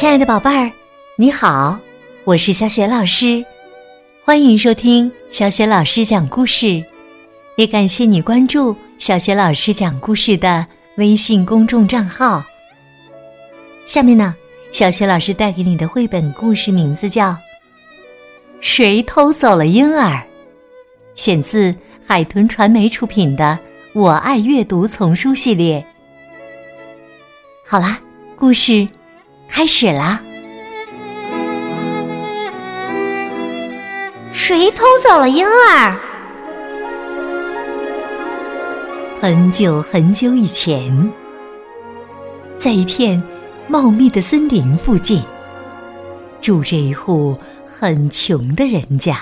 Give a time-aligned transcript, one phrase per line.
[0.00, 0.72] 亲爱的宝贝儿，
[1.16, 1.78] 你好，
[2.24, 3.44] 我是小雪老师，
[4.24, 6.82] 欢迎收听小雪老师讲故事，
[7.56, 10.66] 也感谢你关注小雪老师讲故事的
[10.96, 12.42] 微信公众账号。
[13.84, 14.34] 下面呢，
[14.72, 17.32] 小雪老师带给你的绘本故事名字叫
[18.62, 20.16] 《谁偷走了婴儿》，
[21.14, 21.76] 选自
[22.06, 23.58] 海豚传媒出品的
[24.00, 25.86] 《我爱阅读》丛书系列。
[27.66, 28.00] 好啦，
[28.34, 28.88] 故事
[29.60, 30.18] 开始了！
[34.32, 36.00] 谁偷走了婴儿？
[39.20, 41.12] 很久很久以前，
[42.56, 43.22] 在一片
[43.68, 45.22] 茂密的森林附近，
[46.40, 47.36] 住着一户
[47.66, 49.20] 很穷的人家。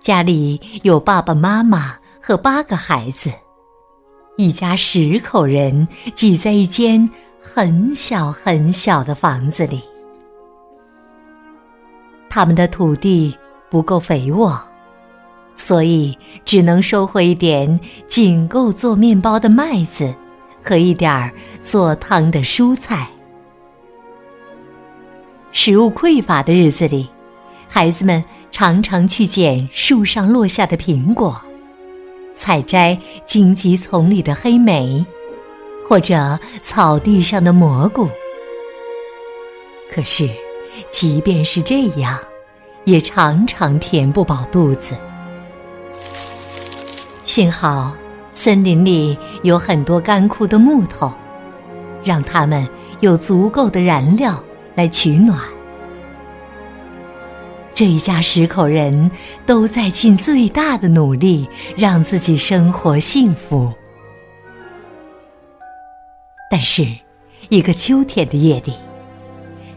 [0.00, 3.30] 家里有爸爸妈妈和八个孩子。
[4.38, 7.06] 一家十口人挤在一间
[7.40, 9.80] 很小很小的房子里，
[12.28, 13.34] 他们的土地
[13.70, 14.58] 不够肥沃，
[15.56, 20.14] 所以只能收获一点仅够做面包的麦子
[20.62, 23.08] 和一点儿做汤的蔬菜。
[25.52, 27.08] 食物匮乏的日子里，
[27.68, 31.40] 孩子们常常去捡树上落下的苹果。
[32.34, 32.96] 采摘
[33.26, 35.04] 荆棘丛里的黑莓，
[35.88, 38.08] 或者草地上的蘑菇。
[39.90, 40.28] 可是，
[40.90, 42.18] 即便是这样，
[42.84, 44.94] 也常常填不饱肚子。
[47.24, 47.92] 幸好，
[48.32, 51.12] 森林里有很多干枯的木头，
[52.04, 52.66] 让他们
[53.00, 54.42] 有足够的燃料
[54.74, 55.38] 来取暖。
[57.74, 59.10] 这一家十口人
[59.46, 63.72] 都在尽最大的努力，让自己生活幸福。
[66.50, 66.86] 但是，
[67.48, 68.72] 一个秋天的夜里，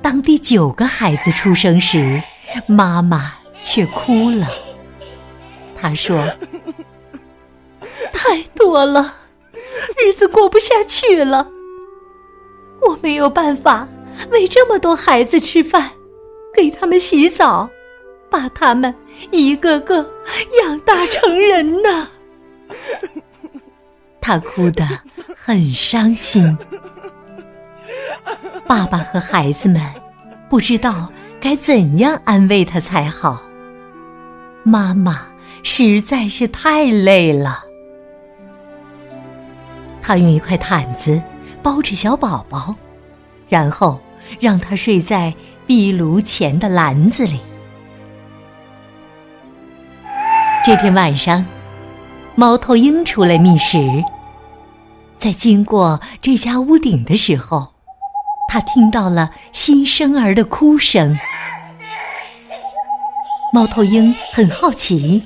[0.00, 2.22] 当第九个孩子出生时，
[2.66, 4.48] 妈妈却哭了。
[5.74, 6.26] 她说
[8.12, 9.14] ：“太多了，
[10.02, 11.46] 日子过不下去了。
[12.80, 13.86] 我没有办法
[14.30, 15.90] 为这么多孩子吃饭，
[16.54, 17.68] 给他们洗澡。”
[18.30, 18.92] 把他们
[19.30, 19.98] 一个个
[20.60, 22.08] 养大成人呢，
[24.26, 24.82] 他哭得
[25.36, 26.56] 很伤心。
[28.66, 29.82] 爸爸和孩子们
[30.48, 33.42] 不知道该怎样安慰他才好。
[34.62, 35.26] 妈妈
[35.62, 37.62] 实在是太累了，
[40.00, 41.20] 他用一块毯子
[41.62, 42.74] 包着小宝宝，
[43.46, 44.00] 然后
[44.40, 45.34] 让他睡在
[45.66, 47.38] 壁炉前的篮子里。
[50.64, 51.44] 这天晚上，
[52.34, 53.78] 猫头鹰出来觅食。
[55.24, 57.72] 在经过这家屋顶的时候，
[58.46, 61.16] 他听到了新生儿的哭声。
[63.50, 65.24] 猫头鹰很好奇，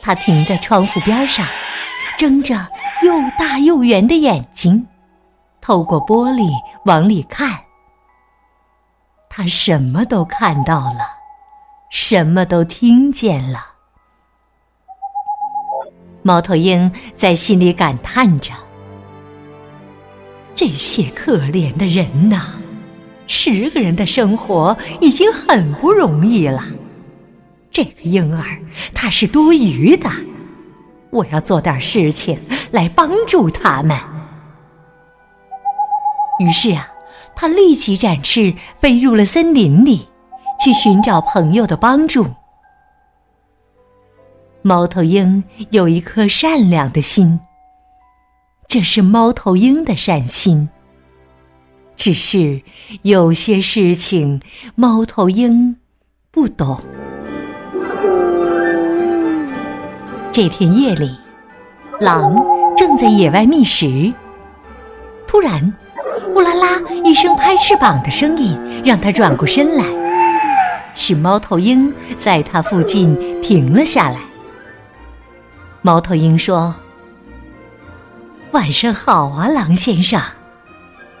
[0.00, 1.46] 它停在窗户边上，
[2.16, 2.66] 睁着
[3.02, 4.86] 又大又圆的眼睛，
[5.60, 6.48] 透过玻璃
[6.86, 7.60] 往里看。
[9.28, 11.00] 它什么都看到了，
[11.90, 13.58] 什么都听见了。
[16.22, 18.50] 猫头鹰在心里感叹着
[20.54, 22.54] ：“这些可怜的人呐，
[23.26, 26.64] 十个人的生活已经很不容易了。
[27.70, 28.58] 这个婴儿
[28.94, 30.08] 他是多余的，
[31.10, 32.38] 我要做点事情
[32.70, 33.98] 来帮助他们。”
[36.38, 36.88] 于是啊，
[37.34, 40.08] 他立即展翅飞入了森林里，
[40.60, 42.26] 去寻找朋友的帮助。
[44.62, 47.38] 猫头鹰有一颗善良的心，
[48.66, 50.68] 这是猫头鹰的善心。
[51.96, 52.60] 只是
[53.02, 54.40] 有些事情，
[54.74, 55.76] 猫头鹰
[56.30, 56.80] 不懂。
[60.32, 61.16] 这天夜里，
[62.00, 62.34] 狼
[62.76, 64.12] 正在野外觅食，
[65.28, 65.72] 突然，
[66.24, 69.84] 呼啦啦一声拍翅膀的声音，让他转过身来，
[70.96, 74.18] 是猫头鹰在他附近停了下来。
[75.82, 76.74] 猫头鹰说
[78.54, 80.22] ：“晚上好啊，狼先生。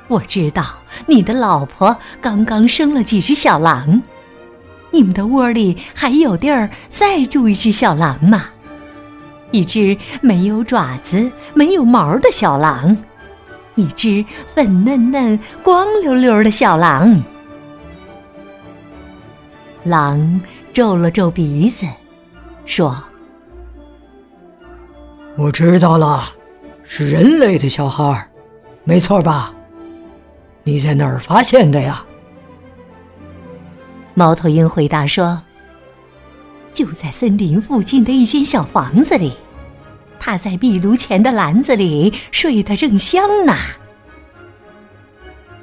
[0.06, 0.64] 我知道
[1.04, 4.00] 你的老婆刚刚生了几只小狼，
[4.92, 8.44] 你们的窝里还有地儿再住一只小狼吗？
[9.50, 12.96] 一只没有爪子、没有毛的小狼，
[13.74, 17.20] 一只粉嫩嫩、光溜溜的小狼。”
[19.82, 20.40] 狼
[20.72, 21.84] 皱了皱鼻子，
[22.64, 22.96] 说。
[25.36, 26.28] 我知道了，
[26.84, 28.28] 是人类的小孩，
[28.84, 29.52] 没错吧？
[30.62, 32.04] 你在哪儿发现的呀？”
[34.14, 35.40] 猫头鹰回答说
[36.72, 39.32] ：“就在森林附近的一间小房子里，
[40.20, 43.56] 他在壁炉前的篮子里睡得正香呢。”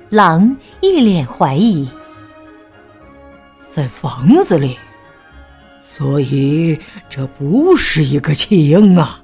[0.10, 1.90] 狼一脸怀疑
[3.72, 4.78] ：“在房子里，
[5.80, 6.78] 所以
[7.10, 9.21] 这不是一个弃婴啊。”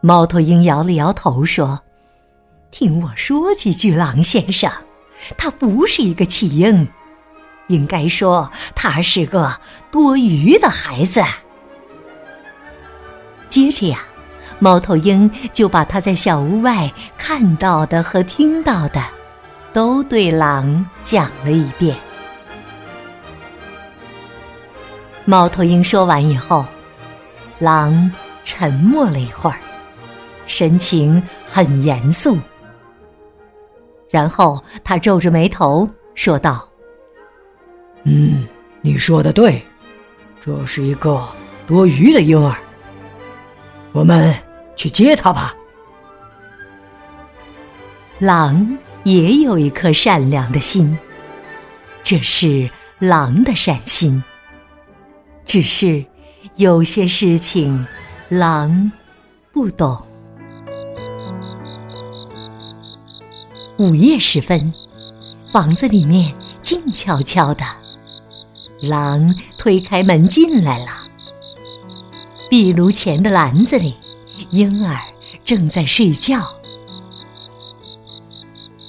[0.00, 1.82] 猫头鹰摇了摇头说
[2.70, 4.70] ：“听我说几句，狼先生。”
[5.36, 6.88] 他不是一个弃婴，
[7.68, 9.60] 应该说他是个
[9.90, 11.22] 多余的孩子。
[13.50, 14.00] 接着呀，
[14.58, 19.02] 猫头鹰就把他在小屋外看到的和听到的，
[19.74, 21.94] 都对狼讲了一遍。
[25.26, 26.64] 猫头鹰说完以后，
[27.58, 28.10] 狼
[28.42, 29.58] 沉默了一会儿，
[30.50, 32.36] 神情很严肃。
[34.10, 36.68] 然后他皱着眉头说道
[38.02, 38.44] ：“嗯，
[38.80, 39.62] 你说的对，
[40.44, 41.24] 这是一个
[41.68, 42.58] 多余的婴儿。
[43.92, 44.34] 我们
[44.74, 45.54] 去接他吧。”
[48.18, 50.98] 狼也有一颗善良的心，
[52.02, 52.68] 这是
[52.98, 54.20] 狼的善心。
[55.46, 56.04] 只是
[56.56, 57.86] 有些事情，
[58.28, 58.90] 狼
[59.52, 60.04] 不懂。
[63.80, 64.70] 午夜时分，
[65.50, 67.64] 房子里面静悄悄的。
[68.82, 71.08] 狼推开门进来了。
[72.50, 73.94] 壁炉前的篮子里，
[74.50, 75.00] 婴儿
[75.46, 76.46] 正在睡觉。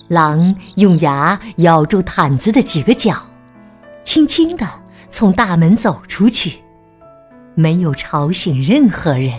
[0.10, 3.16] 狼用牙咬住毯子的几个角，
[4.04, 4.68] 轻轻地
[5.10, 6.60] 从大门走出去，
[7.56, 9.32] 没有吵醒任何人。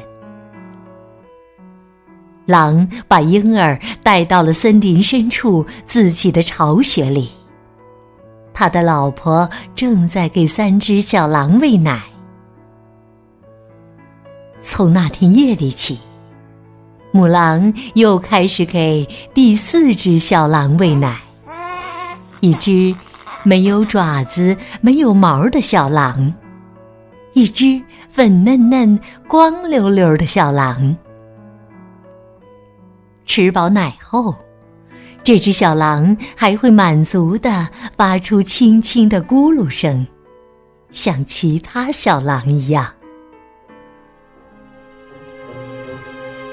[2.47, 7.31] 狼把婴儿带到了森林深处自己的巢穴里。
[8.55, 12.03] 他的老婆正在给三只小狼喂奶。
[14.61, 15.99] 从那天夜里起，
[17.11, 21.19] 母狼又开始给第四只小狼喂奶。
[22.41, 22.95] 一只
[23.45, 26.33] 没有爪子、没有毛的小狼，
[27.33, 27.81] 一只
[28.11, 30.97] 粉嫩嫩、光溜溜的小狼。
[33.25, 34.35] 吃饱奶后，
[35.25, 40.07] 这只小狼还会满足的发出轻轻的咕噜声，
[40.91, 42.93] 像其他小狼一样。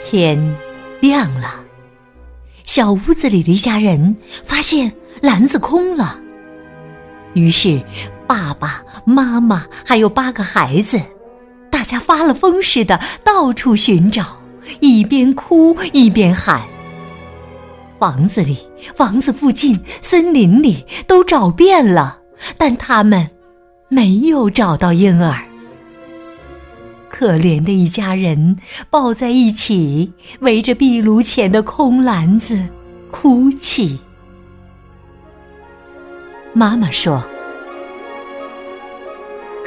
[0.05, 0.55] 天
[1.01, 1.65] 亮了，
[2.63, 6.19] 小屋子里的一家人发现篮子空了，
[7.33, 7.79] 于是
[8.25, 10.99] 爸爸妈妈还有八个孩子，
[11.69, 14.38] 大家发了疯似的到处寻找。
[14.79, 16.61] 一边哭一边喊
[17.99, 18.57] ：“房子里、
[18.95, 22.19] 房子附近、森林里都找遍了，
[22.57, 23.29] 但他们
[23.89, 25.35] 没有找到婴儿。”
[27.09, 28.57] 可怜的一家人
[28.89, 32.63] 抱在一起，围着壁炉前的空篮子
[33.11, 33.99] 哭泣。
[36.53, 37.21] 妈妈说：“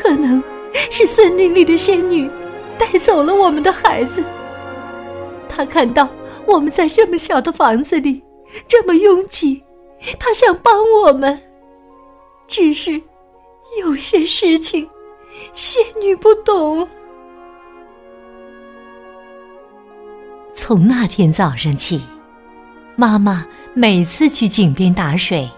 [0.00, 0.42] 可能
[0.90, 2.30] 是森林里的仙女
[2.78, 4.22] 带走了我们的孩子。”
[5.54, 6.08] 他看到
[6.46, 8.22] 我们在这么小的房子里，
[8.66, 9.62] 这么拥挤，
[10.18, 11.38] 他想帮我们。
[12.48, 13.00] 只是
[13.80, 14.88] 有些事情，
[15.52, 16.88] 仙女不懂。
[20.54, 22.00] 从那天早上起，
[22.96, 25.48] 妈妈每次去井边打水，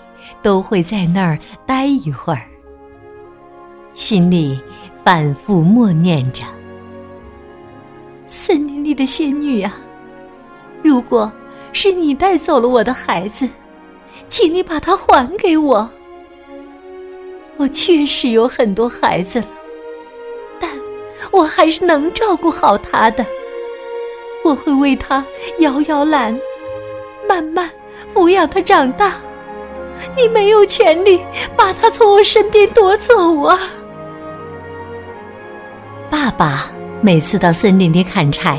[0.42, 2.48] 都会在那儿待一会儿，
[3.92, 4.60] 心里
[5.04, 6.44] 反复默念着。
[8.46, 9.72] 森林里的仙女呀，
[10.82, 11.32] 如果
[11.72, 13.48] 是你带走了我的孩子，
[14.28, 15.88] 请你把他还给我。
[17.56, 19.46] 我确实有很多孩子了，
[20.60, 20.70] 但
[21.30, 23.24] 我还是能照顾好他的。
[24.44, 25.24] 我会为他
[25.60, 26.38] 摇摇篮，
[27.26, 27.70] 慢慢
[28.12, 29.14] 抚养他长大。
[30.14, 31.18] 你没有权利
[31.56, 33.58] 把他从我身边夺走啊，
[36.10, 36.73] 爸爸。
[37.04, 38.58] 每次到森林里砍柴，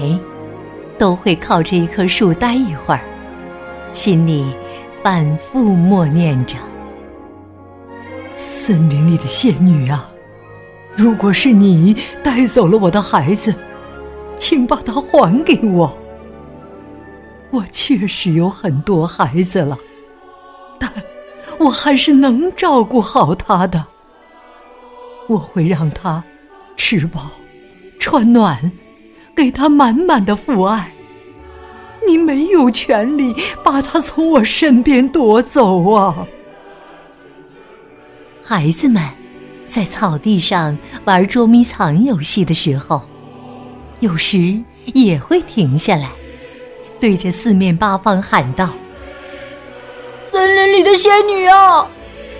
[1.00, 3.02] 都会靠着一棵树待一会儿，
[3.92, 4.56] 心里
[5.02, 6.56] 反复默念着
[8.38, 10.08] ：“森林里的仙女啊，
[10.96, 13.52] 如果是你带走了我的孩子，
[14.38, 15.92] 请把它还给我。
[17.50, 19.76] 我确实有很多孩子了，
[20.78, 20.88] 但
[21.58, 23.84] 我还是能照顾好他的。
[25.26, 26.24] 我会让他
[26.78, 27.32] 吃饱。”
[28.06, 28.72] 穿暖，
[29.36, 30.92] 给他满满的父爱。
[32.08, 36.16] 你没有权利把他从我身边夺走啊！
[38.44, 39.02] 孩子们
[39.68, 43.02] 在草地上玩捉迷藏游戏的时候，
[44.02, 44.56] 有时
[44.94, 46.12] 也会停下来，
[47.00, 48.70] 对着四面八方喊道
[50.30, 51.88] ：“森林里的仙女啊，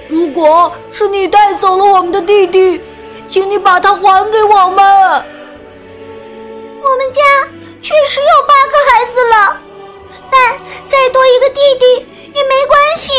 [0.10, 2.80] 如果是你带走了我们的弟弟，
[3.28, 5.26] 请你把他还给我们。
[6.96, 7.22] 我们家
[7.82, 9.60] 确实有八个孩子了，
[10.32, 13.12] 但再多一个弟弟也没关系，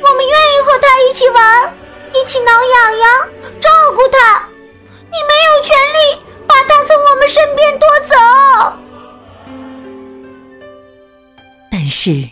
[0.00, 1.74] 我们愿意和他一起玩。”
[2.12, 3.28] 一起挠痒痒，
[3.60, 4.42] 照顾他。
[4.88, 8.16] 你没有权利把他从我们身边夺走。
[11.70, 12.28] 但是，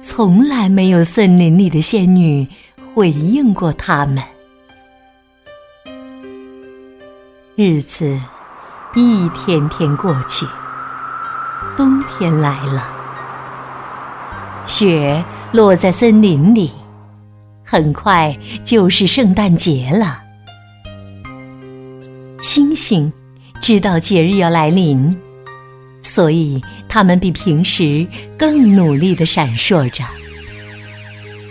[0.00, 2.46] 从来没有森林里的仙女
[2.94, 4.22] 回应过他们。
[7.56, 8.20] 日子
[8.98, 10.46] 一天天过去，
[11.76, 12.88] 冬天来了，
[14.64, 15.22] 雪
[15.52, 16.72] 落在森林里。
[17.62, 18.34] 很快
[18.64, 20.22] 就是圣诞节了，
[22.40, 23.12] 星星
[23.60, 25.14] 知道节日要来临，
[26.00, 28.06] 所以它们比平时
[28.38, 30.02] 更努力的闪烁着。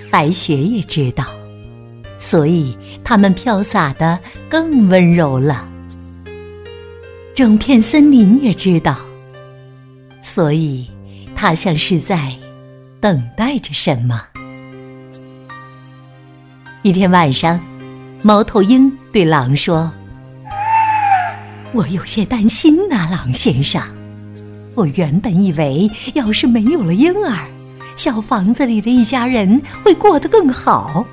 [0.09, 1.23] 白雪也知道，
[2.17, 5.67] 所以它们飘洒的更温柔了。
[7.35, 8.95] 整片森林也知道，
[10.21, 10.89] 所以
[11.35, 12.33] 它像是在
[13.01, 14.21] 等待着什么。
[16.81, 17.59] 一天晚上，
[18.23, 19.91] 猫头鹰对狼说
[21.75, 23.81] ：“我有些担心呐，狼先生。
[24.73, 27.45] 我原本以为，要是没有了婴儿，
[27.97, 31.05] 小房子里的一家人会过得更好。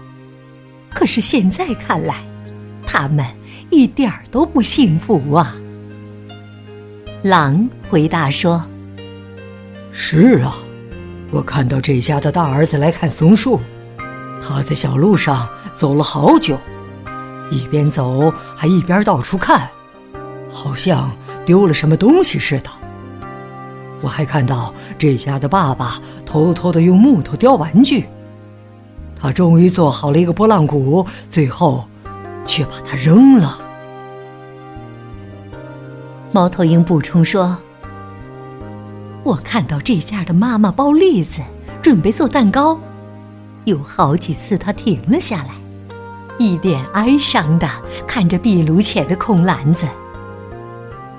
[0.94, 2.18] 可是现在看来，
[2.86, 3.26] 他们
[3.70, 5.52] 一点儿都不幸福啊。”
[7.22, 8.60] 狼回答说
[9.92, 10.56] ：“是啊，
[11.30, 13.60] 我看到这家的大儿子来看松树，
[14.40, 16.56] 他在小路上。”走了好久，
[17.50, 19.68] 一边走还一边到处看，
[20.48, 21.10] 好像
[21.44, 22.70] 丢了什么东西似的。
[24.00, 28.06] 我还看到这家的爸爸偷偷的用木头雕玩具，
[29.20, 31.84] 他终于做好了一个拨浪鼓，最后
[32.46, 33.58] 却把它扔了。
[36.34, 37.58] 猫头鹰补充说
[39.22, 41.42] ：“我看到这家的妈妈包栗子，
[41.82, 42.80] 准备做蛋糕，
[43.64, 45.50] 有好几次她停了下来。”
[46.40, 47.68] 一脸哀伤的
[48.06, 49.86] 看着壁炉前的空篮子。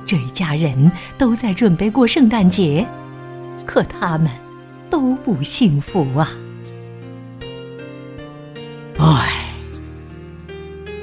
[0.07, 2.85] 这一家人都在准备过圣诞节，
[3.67, 4.27] 可他们
[4.89, 6.31] 都不幸福啊！
[8.97, 9.53] 唉，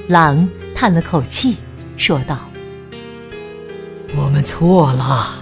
[0.09, 1.55] 狼叹了口气，
[1.95, 2.37] 说道
[4.15, 5.35] ：“我们错了，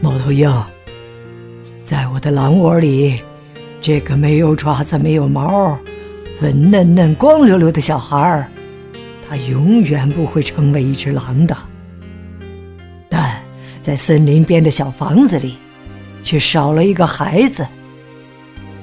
[0.00, 0.50] 猫头鹰。
[1.84, 3.20] 在我的狼窝里，
[3.80, 5.78] 这个没有爪子、没有毛。”
[6.40, 8.48] 粉嫩嫩、光溜溜的小孩儿，
[9.28, 11.56] 他永远不会成为一只狼的。
[13.08, 13.40] 但
[13.80, 15.56] 在森林边的小房子里，
[16.24, 17.64] 却少了一个孩子，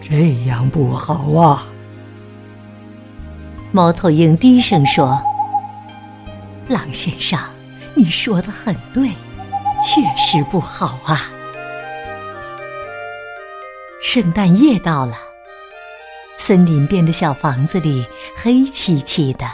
[0.02, 1.68] 这样不好啊！
[3.74, 5.22] 猫头鹰低声说
[6.70, 7.38] ：“狼先生，
[7.96, 9.10] 你说的很对，
[9.82, 11.26] 确实不好啊。”
[14.02, 15.16] 圣诞夜到了。
[16.38, 18.04] 森林边的小房子里
[18.36, 19.46] 黑漆漆的，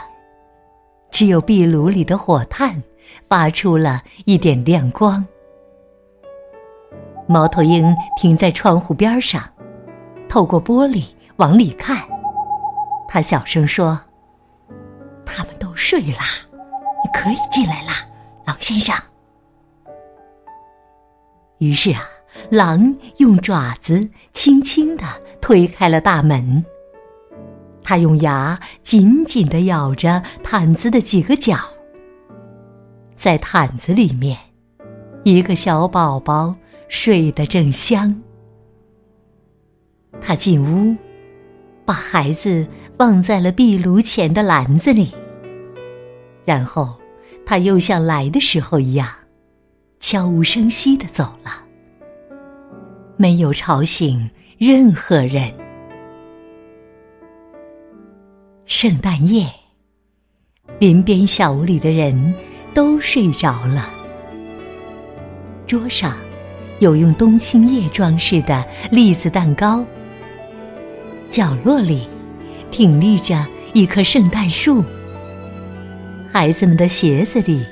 [1.10, 2.82] 只有壁炉里的火炭
[3.28, 5.26] 发出了一点亮光。
[7.26, 9.42] 猫头鹰停在窗户边上，
[10.26, 11.04] 透过玻璃
[11.36, 12.02] 往里看。
[13.08, 14.00] 他小声说
[15.26, 18.05] ：“他们都睡啦，你可以进来啦，
[18.46, 18.96] 狼先生。”
[21.58, 22.02] 于是啊，
[22.50, 25.04] 狼用爪子轻轻的
[25.40, 26.64] 推开了大门。
[27.82, 31.56] 他用牙紧紧的咬着毯子的几个角，
[33.14, 34.36] 在毯子里面，
[35.22, 36.54] 一个小宝宝
[36.88, 38.22] 睡得正香。
[40.20, 40.96] 他进屋，
[41.84, 42.66] 把孩子
[42.98, 45.14] 放在了壁炉前的篮子里，
[46.44, 46.98] 然后
[47.48, 49.08] 他又像来的时候一样，
[50.00, 51.52] 悄无声息的走了，
[53.16, 55.54] 没有吵醒任何人。
[58.64, 59.46] 圣诞夜，
[60.80, 62.34] 林边小屋里的人
[62.74, 63.88] 都睡着了。
[65.68, 66.16] 桌上
[66.80, 69.86] 有用冬青叶装饰的栗子蛋糕，
[71.30, 72.08] 角落里
[72.72, 74.82] 挺立着一棵圣诞树。
[76.38, 77.64] 孩子们的鞋子里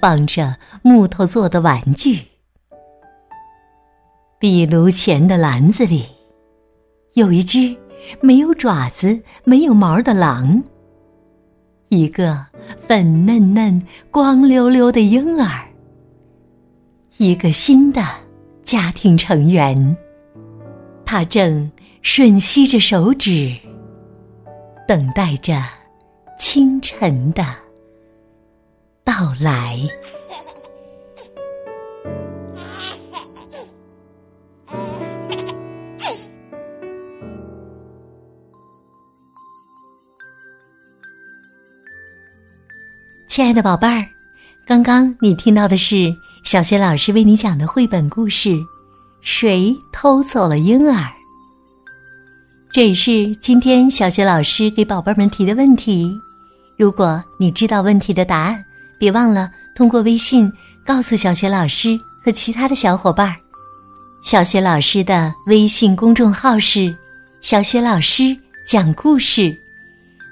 [0.00, 2.20] 放着木头做的玩具。
[4.38, 6.04] 壁炉前的篮子里，
[7.14, 7.76] 有一只
[8.20, 10.62] 没有爪子、没有毛的狼，
[11.88, 12.46] 一个
[12.86, 15.64] 粉嫩嫩、光溜溜的婴儿，
[17.16, 18.00] 一个新的
[18.62, 19.96] 家庭成员。
[21.04, 21.68] 他正
[22.04, 23.52] 吮吸着手指，
[24.86, 25.60] 等待着
[26.38, 27.44] 清晨的
[29.04, 29.78] 到来。
[43.28, 44.06] 亲爱的宝贝儿，
[44.66, 46.10] 刚刚你听到的是
[46.42, 48.48] 小学老师为你讲的绘本故事
[49.20, 50.94] 《谁偷走了婴儿》。
[52.72, 56.10] 这也是今天小学老师给宝贝们提的问题。
[56.78, 58.64] 如果你知道问题的答案，
[58.98, 60.50] 别忘了通过微信
[60.86, 63.34] 告诉小学老师和其他的小伙伴。
[64.24, 66.94] 小学老师的微信公众号是
[67.42, 68.36] “小学老师
[68.66, 69.54] 讲故事”，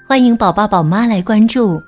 [0.09, 1.79] 欢迎宝宝宝妈来关注。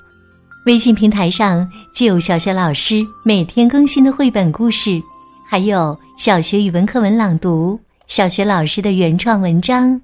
[0.67, 5.01] 微信平台上既有小学老师每天更新的绘本故事，
[5.47, 9.99] 还有小学语文课文朗读、小学老师的原创文章，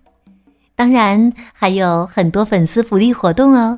[0.76, 3.78] 当然还有很多粉丝福利活动哦。